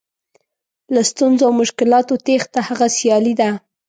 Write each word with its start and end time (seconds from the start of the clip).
له 0.93 1.01
ستونزو 1.11 1.43
او 1.47 1.53
مشکلاتو 1.61 2.13
تېښته 2.25 2.59
هغه 2.67 2.87
سیالي 2.97 3.33
ده. 3.41 3.49